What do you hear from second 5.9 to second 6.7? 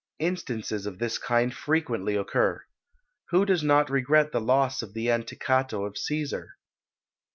Cæsar?